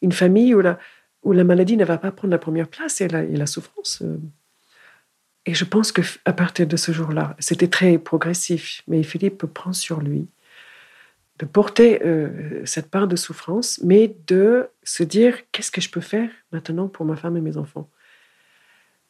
[0.00, 3.36] une famille où la, maladie ne va pas prendre la première place et la, et
[3.36, 4.02] la souffrance.
[5.46, 9.72] Et je pense que à partir de ce jour-là, c'était très progressif, mais Philippe prend
[9.72, 10.28] sur lui
[11.38, 16.02] de porter euh, cette part de souffrance, mais de se dire qu'est-ce que je peux
[16.02, 17.88] faire maintenant pour ma femme et mes enfants?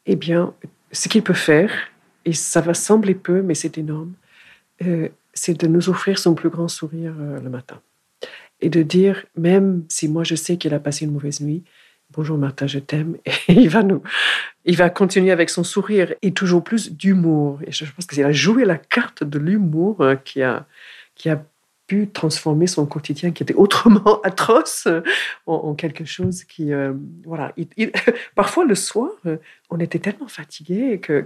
[0.07, 0.55] Eh bien,
[0.93, 1.73] ce qu'il peut faire,
[2.25, 4.13] et ça va sembler peu, mais c'est énorme,
[4.87, 7.81] euh, c'est de nous offrir son plus grand sourire euh, le matin.
[8.61, 11.65] Et de dire, même si moi je sais qu'il a passé une mauvaise nuit,
[12.13, 13.17] bonjour Martha, je t'aime,
[13.49, 14.03] et il va nous,
[14.65, 17.59] il va continuer avec son sourire et toujours plus d'humour.
[17.67, 20.67] Et je pense qu'il a joué la carte de l'humour euh, qui a,
[21.15, 21.43] qui a
[21.87, 24.87] pu transformer son quotidien qui était autrement atroce
[25.47, 26.93] en, quelque chose qui, euh,
[27.25, 27.53] voilà.
[27.57, 27.93] Il- il-
[28.37, 29.37] parfois le soir, euh,
[29.71, 31.25] on était tellement fatigué que,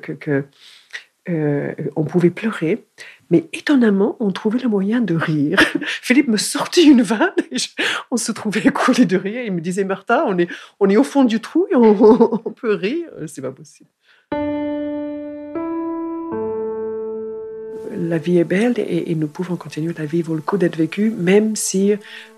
[1.29, 2.85] euh, on pouvait pleurer,
[3.31, 5.59] mais étonnamment, on trouvait le moyen de rire.
[5.87, 7.57] Philippe me sortit une vanne et
[8.11, 9.43] on se trouvait écoulé de rire.
[9.45, 10.49] Il me disait Martha, on est,
[10.81, 13.09] on est au fond du trou et on, on peut rire.
[13.27, 13.89] C'est pas possible.
[17.97, 19.93] la vie est belle et, nous pouvons continuer.
[19.97, 21.95] La vie vaut le coup d'être vécue, même si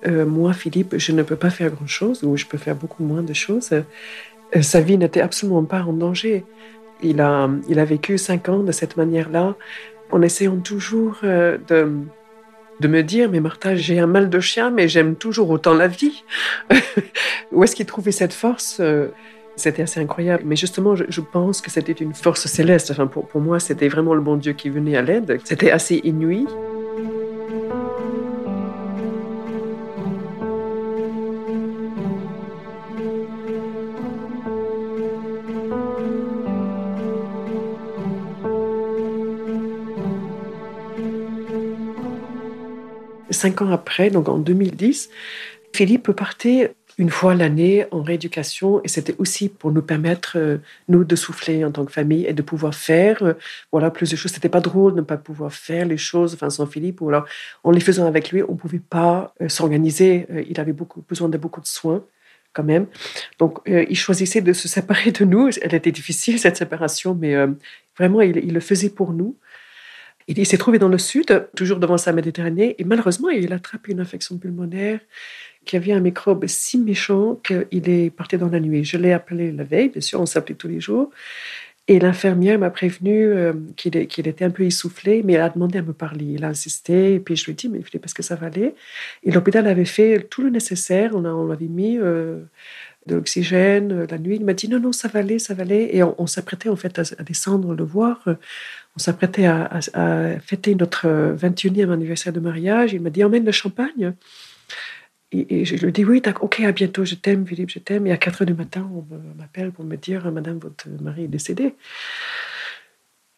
[0.06, 3.22] euh, moi, Philippe, je ne peux pas faire grand-chose ou je peux faire beaucoup moins
[3.22, 3.70] de choses.
[3.72, 6.44] Euh, sa vie n'était absolument pas en danger.
[7.02, 9.54] Il a, il a vécu cinq ans de cette manière-là,
[10.10, 11.90] en essayant toujours de,
[12.80, 15.88] de me dire, mais Martha, j'ai un mal de chien, mais j'aime toujours autant la
[15.88, 16.24] vie.
[17.52, 18.80] Où est-ce qu'il trouvait cette force
[19.56, 20.42] c'était assez incroyable.
[20.46, 22.90] Mais justement, je, pense que c'était une force céleste.
[22.90, 25.40] Enfin, pour, pour moi, c'était vraiment le bon Dieu qui venait à l'aide.
[25.44, 26.46] C'était assez inouï.
[43.46, 45.08] Cinq ans après, donc en 2010,
[45.72, 51.04] Philippe partait une fois l'année en rééducation et c'était aussi pour nous permettre, euh, nous,
[51.04, 53.34] de souffler en tant que famille et de pouvoir faire euh,
[53.70, 54.32] voilà, plus de choses.
[54.32, 57.24] C'était pas drôle de ne pas pouvoir faire les choses enfin, sans Philippe ou alors
[57.62, 60.26] en les faisant avec lui, on pouvait pas euh, s'organiser.
[60.50, 62.02] il avait beaucoup, besoin de beaucoup de soins
[62.52, 62.86] quand même.
[63.38, 65.50] Donc, il choisissait de se séparer de nous.
[65.62, 67.36] Elle était difficile, cette séparation, mais
[67.96, 69.36] vraiment, il, il, le faisait pour nous.
[70.28, 73.92] Il, s'est trouvé dans le sud, toujours devant sa Méditerranée, et malheureusement, il a attrapé
[73.92, 75.00] une infection pulmonaire
[75.64, 78.84] qu'il y avait un microbe si méchant qu'il est parti dans la nuit.
[78.84, 81.10] Je l'ai appelé la veille, bien sûr, on s'appelait tous les jours.
[81.88, 85.82] Et l'infirmière m'a prévenu euh, qu'il était un peu essoufflé, mais elle a demandé à
[85.82, 86.24] me parler.
[86.24, 88.74] Il a insisté, et puis je lui ai dit, mais parce que ça va aller.
[89.22, 91.12] Et l'hôpital avait fait tout le nécessaire.
[91.14, 92.40] On, a, on avait mis euh,
[93.06, 94.36] de l'oxygène euh, la nuit.
[94.36, 95.90] Il m'a dit, non, non, ça va aller, ça va aller.
[95.92, 98.24] Et on, s'apprêtait en fait à, descendre le voir.
[98.26, 99.80] On s'apprêtait à,
[100.40, 102.92] fêter notre 21e anniversaire de mariage.
[102.92, 104.14] Il m'a dit, emmène le champagne.
[105.32, 108.06] Et, je lui dis oui, ok, à bientôt, je t'aime, Philippe, je t'aime.
[108.06, 109.04] Et à 4 heures du matin, on
[109.36, 111.74] m'appelle pour me dire, Madame, votre mari est décédé.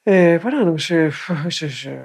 [0.06, 1.10] Et voilà, donc je,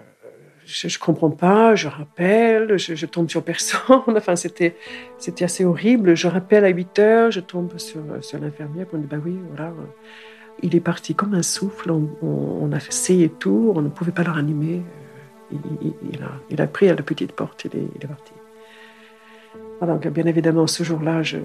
[0.65, 4.01] je, comprends pas, je rappelle, je, tombe sur personne.
[4.07, 4.75] Enfin, c'était,
[5.17, 6.15] c'était assez horrible.
[6.15, 9.37] Je rappelle à 8 heures, je tombe sur, sur l'infirmière pour me dire, bah oui,
[9.49, 9.73] voilà,
[10.61, 11.91] il est parti comme un souffle.
[11.91, 14.81] On, a essayé tout, on ne pouvait pas le ranimer.
[15.51, 18.33] Il, a, il a pris à la petite porte, il est, est parti.
[19.81, 21.37] Donc, bien évidemment, ce jour-là, je,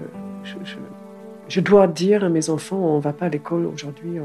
[1.47, 4.19] je, dois dire à mes enfants, on ne va pas à l'école aujourd'hui,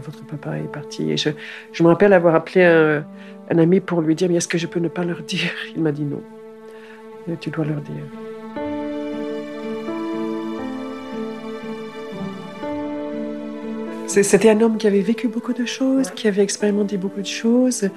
[0.00, 1.10] votre papa est parti.
[1.10, 1.30] Et je,
[1.72, 3.04] je me rappelle avoir appelé un,
[3.50, 5.52] un, ami pour lui dire, mais est-ce que je peux ne pas leur dire?
[5.76, 6.22] Il m'a dit non.
[7.40, 8.04] tu dois leur dire.
[14.22, 17.88] C'était un homme qui avait vécu beaucoup de choses, qui avait expérimenté beaucoup de choses,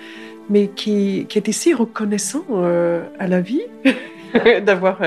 [0.49, 3.61] mais qui, qui était si reconnaissant euh, à la vie.
[4.65, 4.99] d'avoir,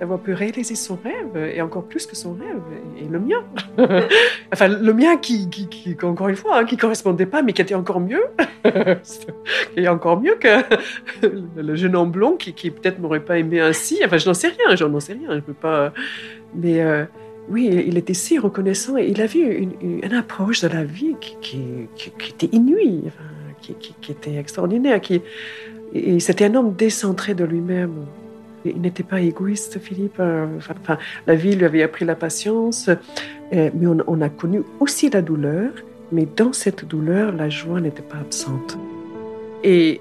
[0.00, 2.60] d'avoir pu réaliser son rêve, et encore plus que son rêve,
[3.00, 3.44] et le mien.
[4.52, 7.74] enfin, le mien qui, qui, encore une fois, hein, qui correspondait pas, mais qui était
[7.74, 8.24] encore mieux.
[9.76, 10.62] et encore mieux que
[11.56, 14.00] le jeune homme blond qui, qui peut-être m'aurait pas aimé ainsi.
[14.04, 15.92] Enfin, je n'en sais rien, je n'en sais rien, je peux pas.
[16.54, 17.04] Mais euh,
[17.48, 21.38] oui, il était si reconnaissant et il avait une, une, approche de la vie qui,
[21.40, 23.04] qui était inouïe,
[23.60, 25.00] qui, était extraordinaire.
[25.00, 25.22] Qui,
[26.18, 28.06] c'était un homme décentré de lui-même.
[28.64, 30.16] Il n'était pas égoïste, Philippe.
[30.20, 30.46] Euh,
[31.26, 35.70] la vie lui avait appris la patience, euh, mais on, a connu aussi la douleur.
[36.10, 38.78] Mais dans cette douleur, la joie n'était pas absente.
[39.62, 40.00] Et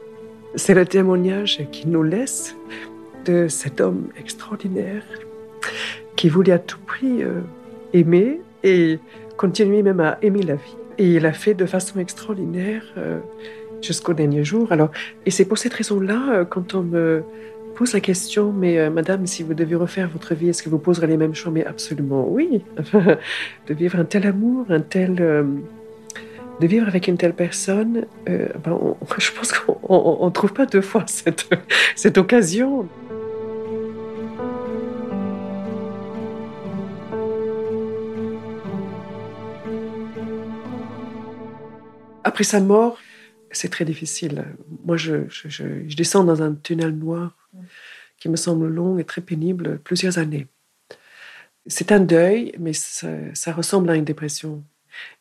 [0.56, 2.56] c'est le témoignage qu'il nous laisse
[3.26, 5.04] de cet homme extraordinaire
[6.15, 7.41] qui voulait à tout prix euh,
[7.93, 9.00] aimer et
[9.36, 10.78] continuer même à aimer la vie.
[10.98, 12.84] Et il a fait de façon extraordinaire
[13.84, 14.72] jusqu'au dernier jour.
[14.72, 14.89] Alors,
[15.28, 17.24] et c'est pour cette raison-là, quand on me
[17.78, 20.80] pose la question, mais euh, madame, si vous devez refaire votre vie, est-ce que vous
[20.80, 21.52] poserez les mêmes choix?
[21.52, 22.63] Mais absolument oui.
[22.94, 25.18] de vivre un tel amour, un tel.
[25.20, 25.44] Euh,
[26.60, 28.80] de vivre avec une telle personne, euh, ben,
[29.20, 31.48] je pense qu'on ne trouve pas deux fois cette,
[31.96, 32.90] cette occasion.
[42.24, 42.98] Après sa mort,
[43.52, 44.46] c'est très difficile.
[44.84, 45.26] Moi, je,
[45.96, 47.37] descends dans un tunnel noir
[48.17, 50.47] qui me semble long et très pénible, plusieurs années.
[51.67, 54.63] C'est un deuil, mais ça, ressemble à une dépression.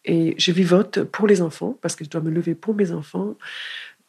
[0.05, 3.34] Et je vivote pour les enfants, parce que je dois me lever pour mes enfants.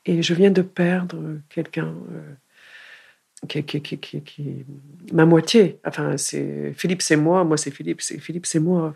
[0.05, 1.17] Et je viens de perdre
[1.49, 4.65] quelqu'un euh, qui, qui,
[5.11, 5.79] ma moitié.
[5.85, 8.95] Enfin, c'est Philippe, c'est moi, moi c'est Philippe, c'est Philippe, c'est moi.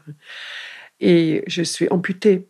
[0.99, 2.47] Et je suis amputée.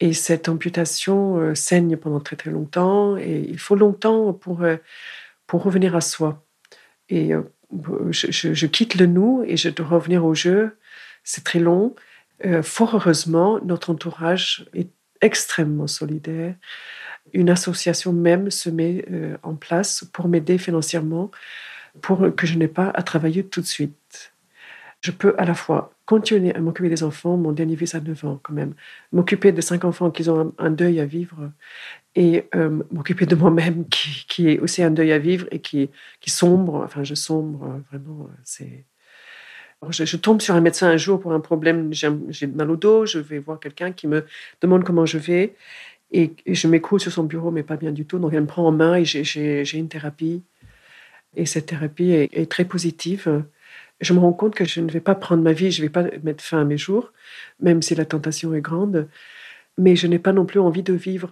[0.00, 3.16] Et cette amputation euh, saigne pendant très très longtemps.
[3.16, 4.76] Et il faut longtemps pour euh,
[5.52, 6.46] pour revenir à soi.
[7.10, 7.42] Et euh,
[8.10, 10.78] je, quitte le nous et je dois revenir au jeu.
[11.24, 11.94] C'est très long.
[12.46, 14.88] Euh, fort heureusement, notre entourage est
[15.20, 16.54] extrêmement solidaire.
[17.34, 21.30] une association même se met euh, en place pour m'aider financièrement,
[22.00, 24.31] pour que je n'ai pas à travailler tout de suite.
[25.02, 28.24] Je peux à la fois continuer à m'occuper des enfants, mon dernier fils a 9
[28.24, 28.74] ans quand même,
[29.12, 31.50] m'occuper de cinq enfants qui ont un, deuil à vivre
[32.14, 35.90] et euh, m'occuper de moi-même qui, qui, est aussi un deuil à vivre et qui,
[36.20, 38.84] qui sombre, enfin je sombre vraiment, c'est...
[39.90, 43.18] Je, tombe sur un médecin un jour pour un problème, j'ai mal au dos, je
[43.18, 44.24] vais voir quelqu'un qui me
[44.60, 45.56] demande comment je vais
[46.12, 48.18] et, je m'écoute sur son bureau, mais pas bien du tout.
[48.18, 50.42] Donc, elle me prend en main et j'ai une thérapie.
[51.34, 53.44] Et cette thérapie est, très positive.
[54.02, 55.92] Je me rends compte que je ne vais pas prendre ma vie, je ne vais
[55.92, 57.12] pas mettre fin à mes jours,
[57.60, 59.08] même si la tentation est grande.
[59.78, 61.30] Mais je n'ai pas non plus envie de vivre.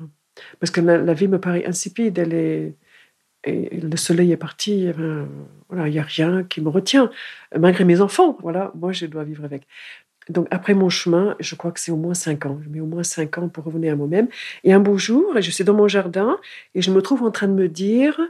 [0.61, 2.19] Parce que la, vie me paraît insipide.
[3.45, 4.89] Et le soleil est parti.
[5.69, 7.11] voilà, il n'y a rien qui me retient,
[7.59, 8.39] malgré mes enfants.
[8.41, 9.67] Voilà, moi, je dois vivre avec.
[10.29, 12.61] Donc, après mon chemin, je crois que c'est au moins cinq ans.
[12.63, 14.29] Je mets au moins cinq ans pour revenir à moi-même.
[14.65, 16.39] Et un beau jour, je suis dans mon jardin
[16.75, 18.21] et je me trouve en train de me dire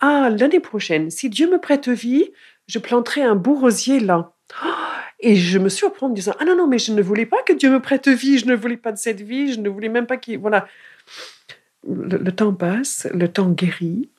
[0.00, 2.32] Ah, l'année prochaine, si Dieu me prête vie,
[2.66, 4.32] je planterai un beau rosier là.
[5.20, 7.42] Et je me surprends en me disant Ah non, non, mais je ne voulais pas
[7.42, 9.88] que Dieu me prête vie, je ne voulais pas de cette vie, je ne voulais
[9.88, 10.38] même pas qu'il.
[10.38, 10.68] Voilà.
[11.88, 14.10] le temps passe, le temps guérit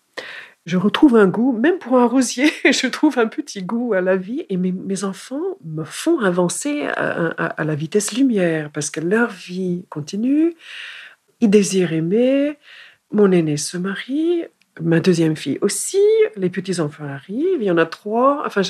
[0.67, 4.17] je retrouve un goût, même pour un rosier, je trouve un petit goût à la
[4.17, 9.85] vie et mes, enfants me font avancer à, la vitesse lumière parce que leur vie
[9.89, 10.55] continue,
[11.39, 12.57] ils désirent aimer,
[13.11, 14.43] mon aîné se marie,
[14.82, 16.01] ma deuxième fille aussi,
[16.36, 18.61] les petits-enfants arrivent, il y en a trois, enfin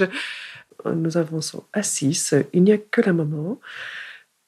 [0.85, 3.59] nous avançons à six, il n'y a que la maman,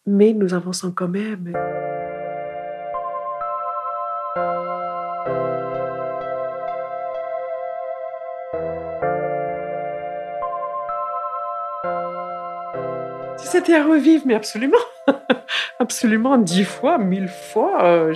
[0.05, 1.53] mais nous avançons quand même.
[13.49, 14.77] c'était à revivre, mais absolument,
[15.79, 17.83] absolument dix fois, mille fois.
[17.83, 18.13] Euh,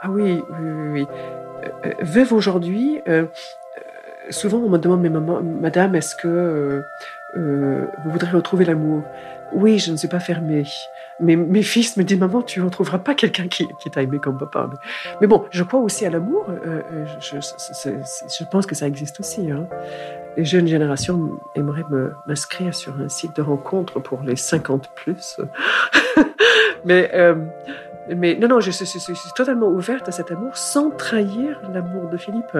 [0.00, 1.06] ah oui, oui, oui.
[1.64, 3.00] Euh, euh, veuve aujourd'hui,
[4.30, 6.82] souvent on me demande, mais maman, madame, est-ce que
[7.34, 9.02] vous voudrez retrouver l'amour?
[9.52, 10.64] Oui, je ne suis pas fermée.
[11.18, 14.36] Mais mes fils me disent, maman, tu ne retrouveras pas quelqu'un qui, t'a aimé comme
[14.36, 14.68] papa.
[15.20, 16.46] Mais, bon, je crois aussi à l'amour.
[17.20, 19.50] Je, je, pense que ça existe aussi.
[19.50, 19.66] Hein
[20.36, 21.84] les jeunes générations aimeraient
[22.26, 25.40] m'inscrire sur un site de rencontre pour les 50 plus.
[26.84, 27.34] mais, euh,
[28.14, 28.88] mais non, non, je, suis
[29.34, 32.56] totalement ouverte à cet amour sans trahir l'amour de Philippe.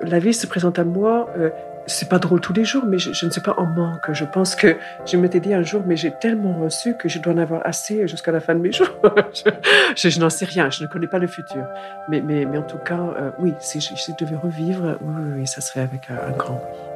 [0.00, 1.28] La vie se présente à moi.
[1.38, 1.50] Euh,
[1.86, 4.12] c'est pas drôle tous les jours, mais je, ne suis pas en manque.
[4.12, 4.76] Je pense que
[5.06, 8.08] je m'étais dit un jour, mais j'ai tellement reçu que je dois en avoir assez
[8.08, 8.88] jusqu'à la fin de mes jours.
[9.96, 11.64] je, n'en sais rien, je ne connais pas le futur.
[12.08, 15.60] Mais, mais, mais en tout cas, euh, oui, si je, devais revivre, oui, oui, ça
[15.60, 16.95] serait avec un, un grand oui.